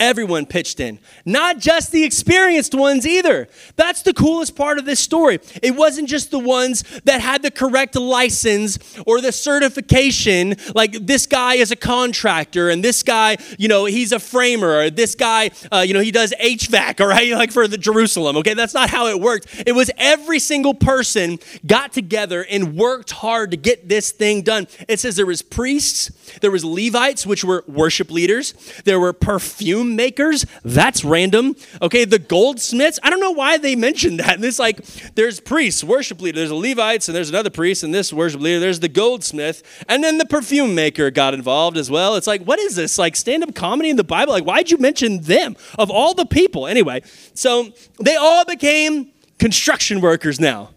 [0.00, 3.48] Everyone pitched in, not just the experienced ones either.
[3.76, 5.40] That's the coolest part of this story.
[5.62, 11.26] It wasn't just the ones that had the correct license or the certification, like this
[11.26, 15.50] guy is a contractor and this guy, you know, he's a framer or this guy,
[15.70, 18.54] uh, you know, he does HVAC, all right, like for the Jerusalem, okay?
[18.54, 19.64] That's not how it worked.
[19.66, 24.66] It was every single person got together and worked hard to get this thing done.
[24.88, 26.10] It says there was priests,
[26.40, 30.46] there was Levites, which were worship leaders, there were perfume makers.
[30.64, 31.56] That's random.
[31.80, 32.98] Okay, the goldsmiths.
[33.02, 34.34] I don't know why they mentioned that.
[34.34, 36.38] And it's like there's priests, worship leader.
[36.38, 38.60] There's a Levites, and there's another priest, and this worship leader.
[38.60, 42.16] There's the goldsmith, and then the perfume maker got involved as well.
[42.16, 42.98] It's like, what is this?
[42.98, 44.32] Like stand-up comedy in the Bible?
[44.32, 46.66] Like, why'd you mention them of all the people?
[46.66, 47.02] Anyway,
[47.34, 50.70] so they all became construction workers now.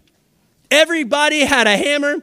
[0.70, 2.16] Everybody had a hammer.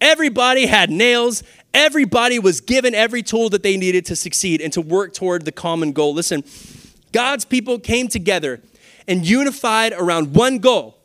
[0.00, 1.42] Everybody had nails.
[1.74, 5.52] Everybody was given every tool that they needed to succeed and to work toward the
[5.52, 6.14] common goal.
[6.14, 6.42] Listen,
[7.12, 8.60] God's people came together
[9.06, 10.98] and unified around one goal,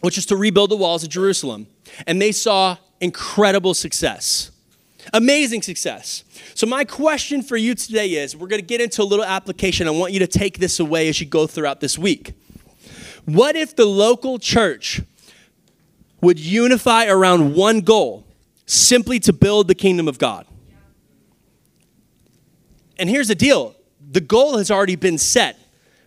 [0.00, 1.66] which is to rebuild the walls of Jerusalem.
[2.06, 4.50] And they saw incredible success.
[5.12, 6.24] Amazing success.
[6.54, 9.88] So, my question for you today is we're going to get into a little application.
[9.88, 12.34] I want you to take this away as you go throughout this week.
[13.24, 15.00] What if the local church
[16.20, 18.21] would unify around one goal,
[18.66, 20.46] simply to build the kingdom of God?
[22.98, 23.74] And here's the deal
[24.10, 25.58] the goal has already been set.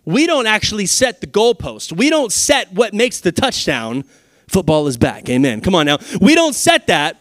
[0.06, 4.04] We don't actually set the goalpost, we don't set what makes the touchdown.
[4.48, 5.28] Football is back.
[5.28, 5.60] Amen.
[5.60, 5.98] Come on now.
[6.22, 7.20] We don't set that.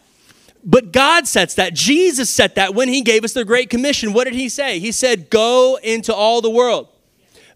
[0.63, 1.73] But God sets that.
[1.73, 4.13] Jesus set that when He gave us the Great Commission.
[4.13, 4.79] What did He say?
[4.79, 6.87] He said, Go into all the world,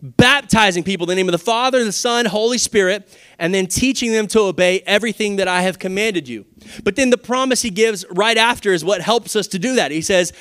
[0.02, 4.12] baptizing people in the name of the Father, the Son, Holy Spirit, and then teaching
[4.12, 6.46] them to obey everything that I have commanded you.
[6.84, 9.92] But then the promise He gives right after is what helps us to do that.
[9.92, 10.34] He says,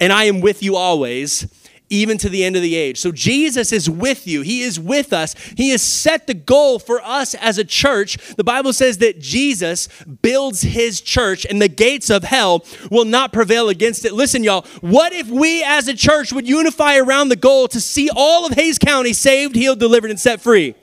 [0.00, 1.46] And I am with you always
[1.92, 2.98] even to the end of the age.
[2.98, 4.40] So Jesus is with you.
[4.40, 5.34] He is with us.
[5.56, 8.16] He has set the goal for us as a church.
[8.36, 9.88] The Bible says that Jesus
[10.22, 14.14] builds his church and the gates of hell will not prevail against it.
[14.14, 18.08] Listen, y'all, what if we as a church would unify around the goal to see
[18.14, 20.74] all of Hays County saved, healed, delivered, and set free?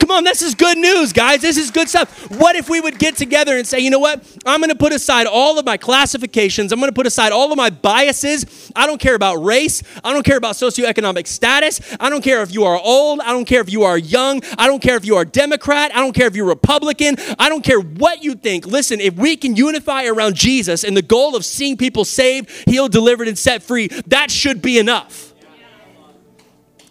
[0.00, 1.42] Come on, this is good news, guys.
[1.42, 2.30] This is good stuff.
[2.30, 4.24] What if we would get together and say, you know what?
[4.46, 6.72] I'm going to put aside all of my classifications.
[6.72, 8.72] I'm going to put aside all of my biases.
[8.74, 9.82] I don't care about race.
[10.02, 11.80] I don't care about socioeconomic status.
[12.00, 13.20] I don't care if you are old.
[13.20, 14.40] I don't care if you are young.
[14.58, 15.94] I don't care if you are Democrat.
[15.94, 17.16] I don't care if you're Republican.
[17.38, 18.66] I don't care what you think.
[18.66, 22.90] Listen, if we can unify around Jesus and the goal of seeing people saved, healed,
[22.90, 25.34] delivered, and set free, that should be enough.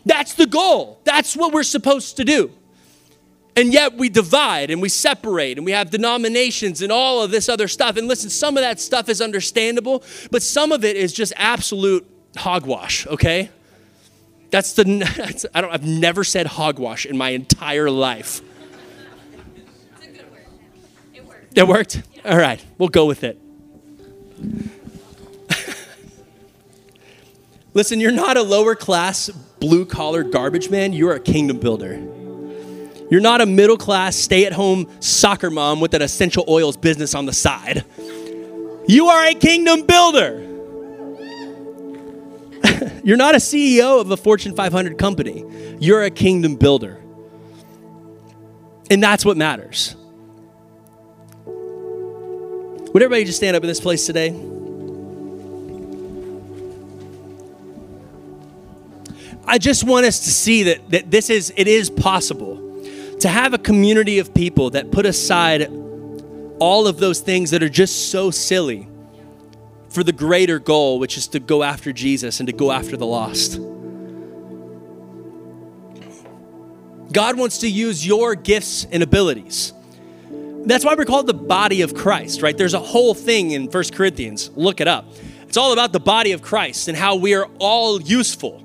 [0.05, 1.01] That's the goal.
[1.03, 2.51] That's what we're supposed to do.
[3.59, 7.49] And yet we divide and we separate and we have denominations and all of this
[7.49, 7.97] other stuff.
[7.97, 12.07] And listen, some of that stuff is understandable, but some of it is just absolute
[12.37, 13.49] hogwash, okay?
[14.49, 14.83] That's the,
[15.17, 18.39] that's, I don't, I've never said hogwash in my entire life.
[19.97, 20.45] It's a good word.
[21.13, 21.57] It worked.
[21.57, 22.01] It worked?
[22.13, 22.31] Yeah.
[22.31, 23.41] All right, we'll go with it.
[27.73, 29.27] Listen, you're not a lower class,
[29.59, 32.18] blue collar garbage man, you're a kingdom builder.
[33.09, 37.15] You're not a middle class, stay at home soccer mom with an essential oils business
[37.15, 37.83] on the side.
[38.87, 40.45] You are a kingdom builder.
[43.03, 45.43] You're not a CEO of a Fortune 500 company.
[45.79, 47.01] You're a kingdom builder.
[48.91, 49.95] And that's what matters.
[51.45, 54.29] Would everybody just stand up in this place today?
[59.45, 62.68] I just want us to see that, that this is it is possible
[63.19, 65.71] to have a community of people that put aside
[66.59, 68.87] all of those things that are just so silly
[69.89, 73.05] for the greater goal, which is to go after Jesus and to go after the
[73.05, 73.59] lost.
[77.11, 79.73] God wants to use your gifts and abilities.
[80.65, 82.55] That's why we're called the body of Christ, right?
[82.55, 84.51] There's a whole thing in First Corinthians.
[84.55, 85.05] Look it up.
[85.47, 88.63] It's all about the body of Christ and how we are all useful.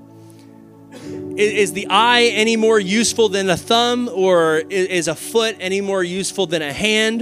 [1.36, 6.02] Is the eye any more useful than a thumb, or is a foot any more
[6.02, 7.20] useful than a hand?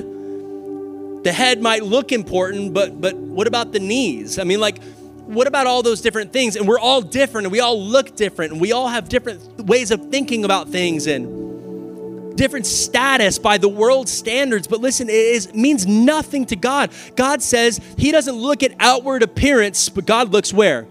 [1.24, 4.38] The head might look important, but but what about the knees?
[4.38, 4.82] I mean, like,
[5.26, 6.56] what about all those different things?
[6.56, 9.90] And we're all different, and we all look different, and we all have different ways
[9.90, 14.66] of thinking about things, and different status by the world's standards.
[14.66, 16.90] But listen, it is, means nothing to God.
[17.16, 20.86] God says He doesn't look at outward appearance, but God looks where?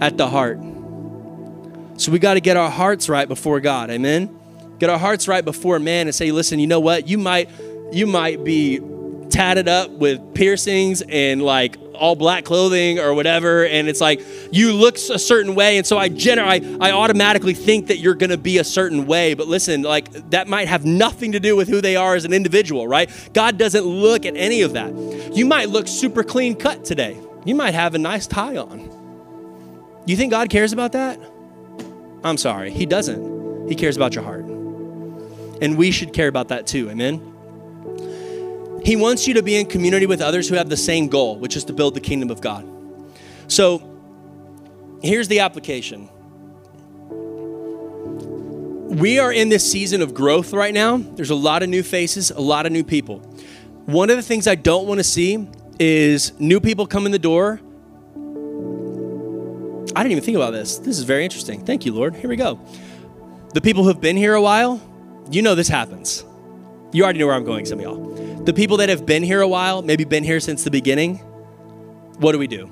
[0.00, 0.60] At the heart.
[2.00, 3.90] So we got to get our hearts right before God.
[3.90, 4.34] Amen.
[4.78, 7.06] Get our hearts right before man and say, listen, you know what?
[7.06, 7.50] You might
[7.92, 8.80] you might be
[9.28, 14.72] tatted up with piercings and like all black clothing or whatever and it's like you
[14.72, 18.30] look a certain way and so i gener- I, I automatically think that you're going
[18.30, 21.68] to be a certain way but listen like that might have nothing to do with
[21.68, 24.92] who they are as an individual right god doesn't look at any of that
[25.36, 28.80] you might look super clean cut today you might have a nice tie on
[30.06, 31.20] you think god cares about that
[32.22, 33.68] I'm sorry, He doesn't.
[33.68, 34.44] He cares about your heart.
[35.60, 36.90] And we should care about that too.
[36.90, 37.26] Amen.
[38.84, 41.56] He wants you to be in community with others who have the same goal, which
[41.56, 42.66] is to build the kingdom of God.
[43.48, 43.82] So
[45.02, 46.08] here's the application.
[48.90, 50.96] We are in this season of growth right now.
[50.96, 53.18] There's a lot of new faces, a lot of new people.
[53.86, 55.46] One of the things I don't want to see
[55.78, 57.60] is new people come in the door
[59.94, 60.78] I didn't even think about this.
[60.78, 61.64] This is very interesting.
[61.64, 62.14] Thank you, Lord.
[62.14, 62.58] Here we go.
[63.54, 64.80] The people who have been here a while,
[65.30, 66.24] you know this happens.
[66.92, 68.44] You already know where I'm going, some of y'all.
[68.44, 71.16] The people that have been here a while, maybe been here since the beginning,
[72.18, 72.70] what do we do?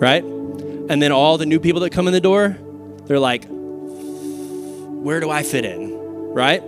[0.00, 0.24] Right?
[0.24, 2.58] And then all the new people that come in the door,
[3.06, 5.92] They're like, where do I fit in?
[6.32, 6.62] Right?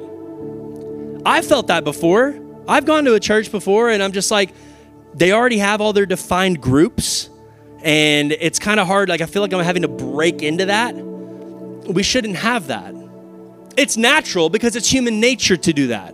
[1.25, 2.39] I've felt that before.
[2.69, 4.53] I've gone to a church before and I'm just like,
[5.15, 7.31] they already have all their defined groups.
[7.87, 9.09] And it's kind of hard.
[9.09, 10.93] Like, I feel like I'm having to break into that.
[10.97, 12.93] We shouldn't have that.
[13.77, 16.13] It's natural because it's human nature to do that.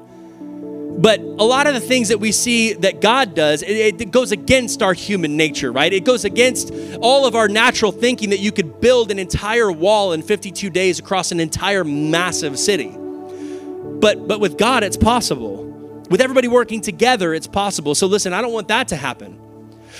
[1.00, 4.32] But a lot of the things that we see that God does, it, it, goes
[4.32, 5.90] against our human nature, right?
[5.90, 10.12] It goes against all of our natural thinking that you could build an entire wall
[10.12, 12.94] in 52 days across an entire massive city.
[12.94, 15.64] But but with God, it's possible.
[16.10, 17.94] With everybody working together, it's possible.
[17.94, 19.38] So listen, I don't want that to happen.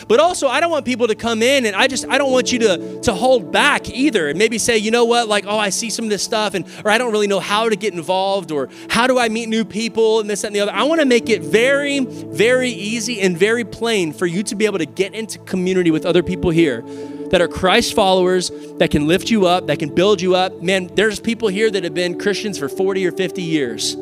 [0.08, 2.52] But also, I don't want people to come in and I just I don't want
[2.52, 5.70] you to to hold back either and maybe say, you know what, like, oh, I
[5.70, 8.50] see some of this stuff and or I don't really know how to get involved
[8.50, 10.72] or how do I meet new people and this and the other.
[10.72, 14.66] I want to make it very, very easy and very plain for you to be
[14.66, 16.82] able to get into community with other people here
[17.30, 20.60] that are Christ followers that can lift you up, that can build you up.
[20.60, 23.96] Man, there's people here that have been Christians for 40 or 50 years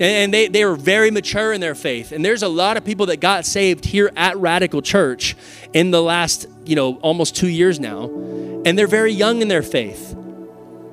[0.00, 2.12] and they, they were very mature in their faith.
[2.12, 5.36] And there's a lot of people that got saved here at Radical Church
[5.72, 8.04] in the last, you know, almost two years now.
[8.64, 10.16] And they're very young in their faith.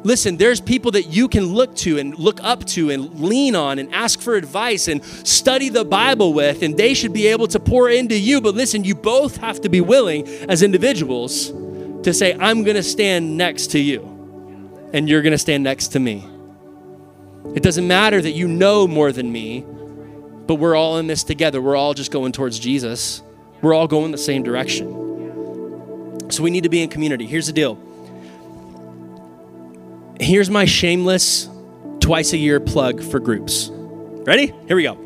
[0.03, 3.79] Listen, there's people that you can look to and look up to and lean on
[3.79, 7.59] and ask for advice and study the Bible with, and they should be able to
[7.59, 8.39] pour into you.
[8.39, 11.49] But listen, you both have to be willing as individuals
[12.03, 15.89] to say, I'm going to stand next to you, and you're going to stand next
[15.89, 16.25] to me.
[17.55, 19.65] It doesn't matter that you know more than me,
[20.47, 21.61] but we're all in this together.
[21.61, 23.21] We're all just going towards Jesus.
[23.61, 24.87] We're all going the same direction.
[26.29, 27.25] So we need to be in community.
[27.25, 27.77] Here's the deal.
[30.19, 31.49] Here's my shameless
[31.99, 33.69] twice a year plug for groups.
[33.71, 34.53] Ready?
[34.67, 34.97] Here we go.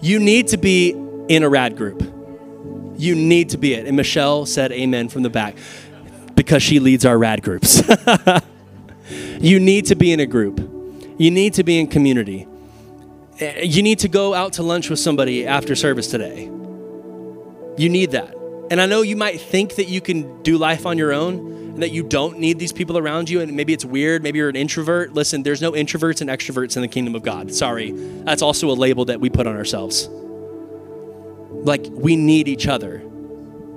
[0.00, 0.90] You need to be
[1.28, 2.02] in a rad group.
[2.96, 3.86] You need to be it.
[3.86, 5.56] And Michelle said amen from the back
[6.34, 7.82] because she leads our rad groups.
[9.40, 10.79] you need to be in a group.
[11.20, 12.48] You need to be in community.
[13.40, 16.44] Eh, you need to go out to lunch with somebody after service today.
[17.76, 18.34] You need that.
[18.70, 21.34] And I know you might think that you can do life on your own
[21.74, 23.42] and that you don't need these people around you.
[23.42, 24.22] And maybe it's weird.
[24.22, 25.12] Maybe you're an introvert.
[25.12, 27.52] Listen, there's no introverts and extroverts in the kingdom of God.
[27.52, 27.90] Sorry.
[27.90, 30.08] That's also a label that we put on ourselves.
[31.50, 33.02] Like, we need each other.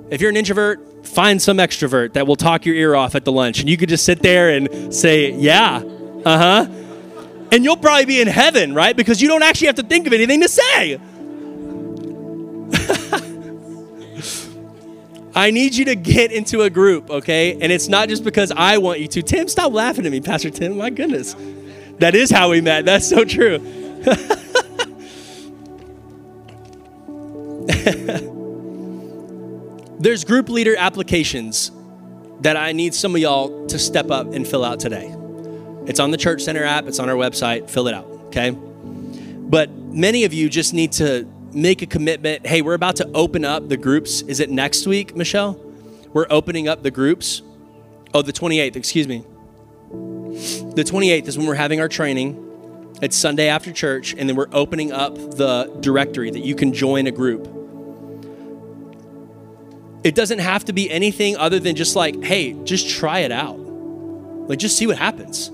[0.08, 3.32] If you're an introvert, find some extrovert that will talk your ear off at the
[3.32, 3.60] lunch.
[3.60, 5.82] And you could just sit there and say, Yeah,
[6.24, 6.80] uh huh
[7.52, 8.96] and you'll probably be in heaven, right?
[8.96, 11.00] Because you don't actually have to think of anything to say.
[15.36, 17.58] I need you to get into a group, okay?
[17.60, 19.22] And it's not just because I want you to.
[19.22, 20.76] Tim, stop laughing at me, Pastor Tim.
[20.76, 21.34] My goodness.
[21.98, 22.84] That is how we met.
[22.84, 23.58] That's so true.
[29.98, 31.72] There's group leader applications
[32.40, 35.14] that I need some of y'all to step up and fill out today.
[35.86, 37.68] It's on the Church Center app, it's on our website.
[37.68, 38.50] Fill it out, okay?
[38.52, 42.46] But many of you just need to make a commitment.
[42.46, 44.22] Hey, we're about to open up the groups.
[44.22, 45.60] Is it next week, Michelle?
[46.14, 47.42] We're opening up the groups.
[48.14, 49.26] Oh, the 28th, excuse me.
[50.74, 52.40] The 28th is when we're having our training.
[53.02, 57.06] It's Sunday after church, and then we're opening up the directory that you can join
[57.06, 57.46] a group.
[60.02, 63.58] It doesn't have to be anything other than just like, hey, just try it out.
[63.58, 65.50] Like, just see what happens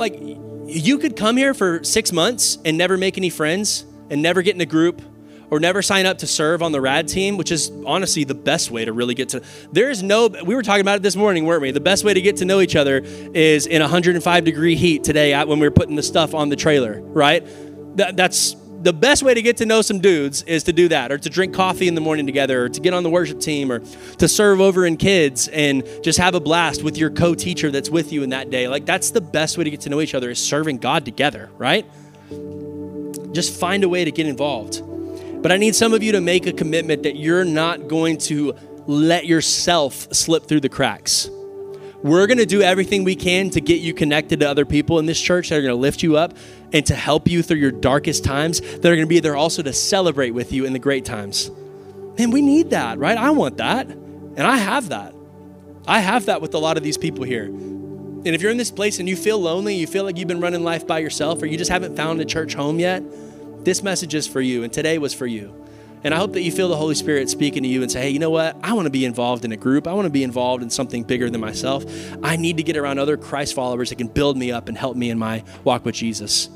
[0.00, 0.18] like
[0.66, 4.54] you could come here for six months and never make any friends and never get
[4.54, 5.02] in a group
[5.50, 8.70] or never sign up to serve on the rad team which is honestly the best
[8.70, 11.44] way to really get to there is no we were talking about it this morning
[11.44, 11.70] weren't we?
[11.70, 15.36] The best way to get to know each other is in 105 degree heat today
[15.44, 17.46] when we were putting the stuff on the trailer right?
[17.96, 21.12] That, that's the best way to get to know some dudes is to do that,
[21.12, 23.70] or to drink coffee in the morning together, or to get on the worship team,
[23.70, 23.80] or
[24.18, 27.90] to serve over in kids and just have a blast with your co teacher that's
[27.90, 28.68] with you in that day.
[28.68, 31.50] Like, that's the best way to get to know each other is serving God together,
[31.58, 31.86] right?
[33.32, 34.82] Just find a way to get involved.
[35.42, 38.54] But I need some of you to make a commitment that you're not going to
[38.86, 41.30] let yourself slip through the cracks.
[42.02, 45.06] We're going to do everything we can to get you connected to other people in
[45.06, 46.34] this church that are going to lift you up
[46.72, 49.62] and to help you through your darkest times, that are going to be there also
[49.62, 51.50] to celebrate with you in the great times.
[52.18, 53.18] Man, we need that, right?
[53.18, 53.86] I want that.
[53.88, 55.14] And I have that.
[55.86, 57.44] I have that with a lot of these people here.
[57.44, 60.40] And if you're in this place and you feel lonely, you feel like you've been
[60.40, 63.02] running life by yourself, or you just haven't found a church home yet,
[63.64, 64.62] this message is for you.
[64.62, 65.54] And today was for you.
[66.02, 68.10] And I hope that you feel the Holy Spirit speaking to you and say, hey,
[68.10, 68.56] you know what?
[68.62, 69.86] I want to be involved in a group.
[69.86, 71.84] I want to be involved in something bigger than myself.
[72.22, 74.96] I need to get around other Christ followers that can build me up and help
[74.96, 76.48] me in my walk with Jesus.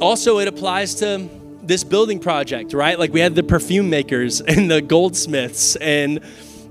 [0.00, 1.28] Also, it applies to
[1.62, 2.98] this building project, right?
[2.98, 6.20] Like we had the perfume makers and the goldsmiths and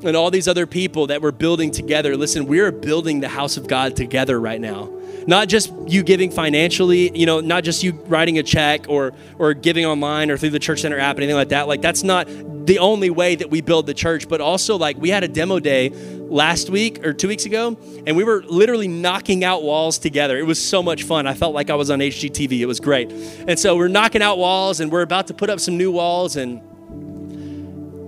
[0.04, 2.16] and all these other people that we're building together.
[2.16, 4.90] Listen, we are building the house of God together right now.
[5.28, 9.54] Not just you giving financially, you know, not just you writing a check or or
[9.54, 11.68] giving online or through the church center app, anything like that.
[11.68, 12.28] Like that's not
[12.66, 15.60] the only way that we build the church, but also like we had a demo
[15.60, 20.38] day last week or two weeks ago, and we were literally knocking out walls together.
[20.38, 21.28] It was so much fun.
[21.28, 22.60] I felt like I was on HGTV.
[22.60, 23.12] It was great.
[23.48, 26.36] And so we're knocking out walls, and we're about to put up some new walls,
[26.36, 26.62] and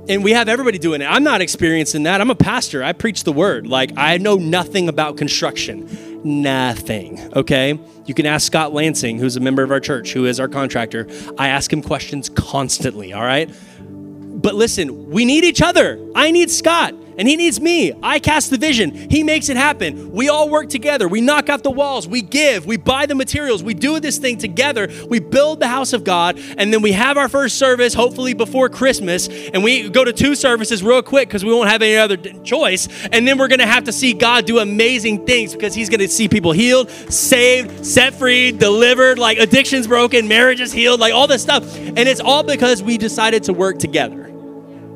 [0.10, 1.06] and we have everybody doing it.
[1.06, 2.22] I'm not experiencing that.
[2.22, 2.84] I'm a pastor.
[2.84, 3.68] I preach the word.
[3.68, 5.88] Like I know nothing about construction.
[6.24, 7.20] Nothing.
[7.36, 7.80] Okay?
[8.06, 11.08] You can ask Scott Lansing, who's a member of our church, who is our contractor.
[11.38, 13.50] I ask him questions constantly, all right?
[13.80, 16.00] But listen, we need each other.
[16.16, 17.94] I need Scott and he needs me.
[18.02, 18.90] I cast the vision.
[18.90, 20.12] He makes it happen.
[20.12, 21.08] We all work together.
[21.08, 22.08] We knock out the walls.
[22.08, 22.66] We give.
[22.66, 23.64] We buy the materials.
[23.64, 24.90] We do this thing together.
[25.08, 28.70] We build the house of God and then we have our first service, hopefully before
[28.70, 29.28] Christmas.
[29.28, 32.88] And we go to two services real quick because we won't have any other choice.
[33.12, 36.00] And then we're going to have to see God do amazing things because he's going
[36.00, 41.28] to see people healed, saved, set free, delivered, like addictions broken, marriages healed, like all
[41.28, 41.78] this stuff.
[41.78, 44.31] And it's all because we decided to work together.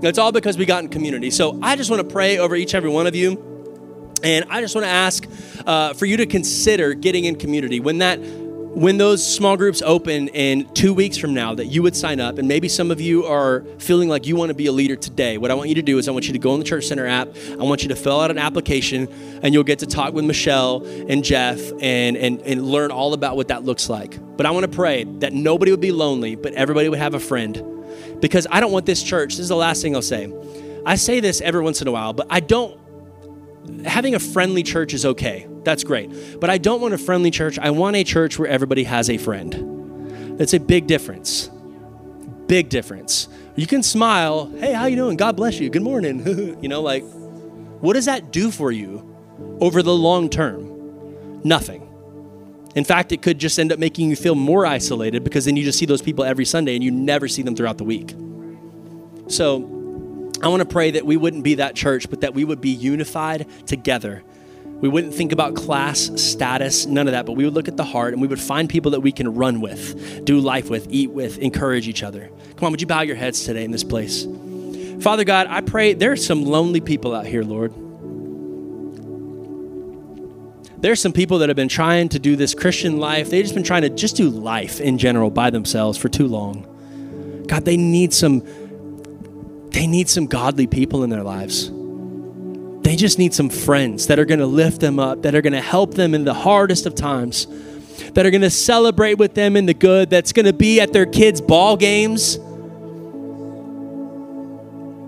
[0.10, 1.32] It's all because we got in community.
[1.32, 3.53] So I just want to pray over each and every one of you.
[4.24, 5.28] And I just want to ask
[5.66, 7.80] uh, for you to consider getting in community.
[7.80, 8.20] When that
[8.76, 12.38] when those small groups open in two weeks from now, that you would sign up,
[12.38, 15.38] and maybe some of you are feeling like you want to be a leader today.
[15.38, 16.86] What I want you to do is I want you to go on the Church
[16.88, 17.30] Center app.
[17.51, 19.07] I want you to fill out an application,
[19.41, 23.38] and you'll get to talk with Michelle and Jeff and, and, and learn all about
[23.38, 24.19] what that looks like.
[24.36, 27.19] But I want to pray that nobody would be lonely, but everybody would have a
[27.19, 27.63] friend
[28.19, 29.36] because I don't want this church.
[29.36, 30.30] This is the last thing I'll say.
[30.86, 32.78] I say this every once in a while, but I don't.
[33.86, 35.47] Having a friendly church is okay.
[35.66, 36.39] That's great.
[36.39, 37.59] But I don't want a friendly church.
[37.59, 40.38] I want a church where everybody has a friend.
[40.39, 41.49] That's a big difference.
[42.47, 43.28] Big difference.
[43.55, 45.18] You can smile, "Hey, how you doing?
[45.18, 45.70] God bless you.
[45.70, 46.26] Good morning."
[46.61, 47.03] you know, like
[47.82, 49.16] what does that do for you
[49.59, 51.41] over the long term?
[51.43, 51.82] Nothing.
[52.76, 55.63] In fact, it could just end up making you feel more isolated because then you
[55.63, 58.13] just see those people every Sunday and you never see them throughout the week.
[59.28, 62.59] So I want to pray that we wouldn't be that church, but that we would
[62.59, 64.24] be unified together.
[64.82, 67.84] We wouldn't think about class, status, none of that, but we would look at the
[67.84, 71.11] heart and we would find people that we can run with, do life with, eat
[71.11, 72.30] with, encourage each other.
[72.57, 74.28] Come on, would you bow your heads today in this place?
[75.01, 77.73] Father God, I pray there are some lonely people out here, Lord.
[80.82, 83.30] There's some people that have been trying to do this Christian life.
[83.30, 87.43] They've just been trying to just do life in general by themselves for too long.
[87.47, 88.43] God, they need some
[89.71, 91.69] they need some godly people in their lives.
[92.86, 95.54] They just need some friends that are going to lift them up, that are going
[95.54, 97.48] to help them in the hardest of times,
[98.14, 100.94] that are going to celebrate with them in the good, that's going to be at
[100.94, 102.38] their kids' ball games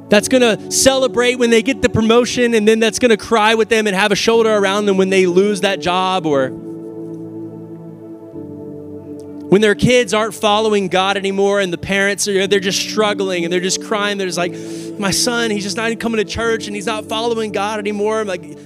[0.09, 3.55] that's going to celebrate when they get the promotion and then that's going to cry
[3.55, 6.49] with them and have a shoulder around them when they lose that job or
[9.49, 13.53] when their kids aren't following God anymore and the parents are they're just struggling and
[13.53, 14.53] they're just crying they're just like
[14.99, 18.27] my son he's just not coming to church and he's not following God anymore I'm
[18.27, 18.57] like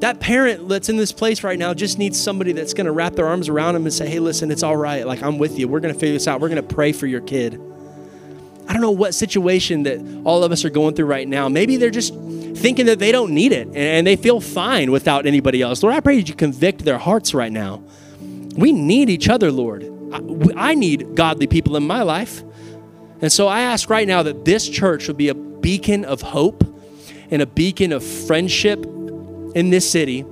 [0.00, 3.14] that parent that's in this place right now just needs somebody that's going to wrap
[3.14, 5.66] their arms around him and say hey listen it's all right like I'm with you
[5.66, 7.60] we're going to figure this out we're going to pray for your kid
[8.68, 11.48] I don't know what situation that all of us are going through right now.
[11.48, 15.62] Maybe they're just thinking that they don't need it and they feel fine without anybody
[15.62, 15.82] else.
[15.82, 17.82] Lord, I pray that you convict their hearts right now.
[18.20, 19.97] We need each other, Lord.
[20.56, 22.42] I need godly people in my life.
[23.20, 26.64] And so I ask right now that this church would be a beacon of hope
[27.30, 28.84] and a beacon of friendship
[29.54, 30.24] in this city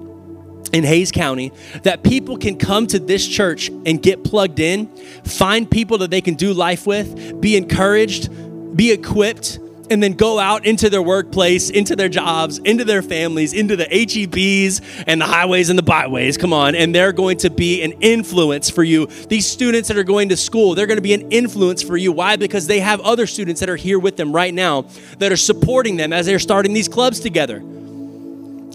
[0.72, 1.52] in Hays County
[1.82, 4.86] that people can come to this church and get plugged in,
[5.24, 8.30] find people that they can do life with, be encouraged,
[8.76, 9.58] be equipped,
[9.90, 13.86] and then go out into their workplace, into their jobs, into their families, into the
[13.86, 16.36] HEBs and the highways and the byways.
[16.36, 16.74] Come on.
[16.74, 19.06] And they're going to be an influence for you.
[19.06, 22.12] These students that are going to school, they're going to be an influence for you.
[22.12, 22.36] Why?
[22.36, 24.86] Because they have other students that are here with them right now
[25.18, 27.62] that are supporting them as they're starting these clubs together.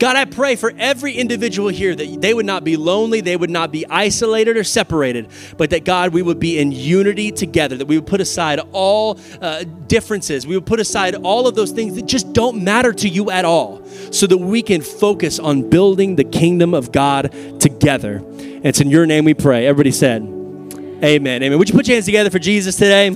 [0.01, 3.51] God, I pray for every individual here that they would not be lonely, they would
[3.51, 5.27] not be isolated or separated,
[5.57, 9.19] but that God, we would be in unity together, that we would put aside all
[9.43, 13.07] uh, differences, we would put aside all of those things that just don't matter to
[13.07, 18.23] you at all, so that we can focus on building the kingdom of God together.
[18.39, 19.67] And it's in your name we pray.
[19.67, 21.43] Everybody said, Amen.
[21.43, 21.59] Amen.
[21.59, 23.15] Would you put your hands together for Jesus today?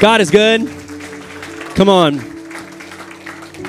[0.00, 0.66] God is good.
[1.74, 2.33] Come on.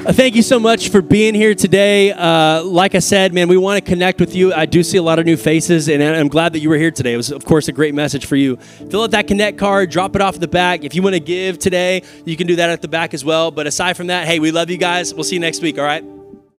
[0.05, 2.11] Uh, Thank you so much for being here today.
[2.11, 4.53] Uh, like I said, man, we want to connect with you.
[4.53, 6.91] I do see a lot of new faces, and I'm glad that you were here
[6.91, 7.13] today.
[7.13, 8.57] It was, of course, a great message for you.
[8.57, 10.83] Fill out that Connect card, drop it off the back.
[10.83, 13.49] If you want to give today, you can do that at the back as well.
[13.49, 15.11] But aside from that, hey, we love you guys.
[15.11, 16.14] We'll see you next week, all right?